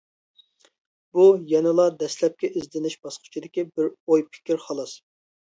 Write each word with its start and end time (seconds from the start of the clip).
بۇ 1.17 1.25
يەنىلا 1.51 1.85
دەسلەپكى 1.99 2.51
ئىزدىنىش 2.53 2.97
باسقۇچىدىكى 3.05 3.69
بىر 3.77 3.91
ئوي-پىكىر، 3.93 4.65
خالاس. 4.69 4.97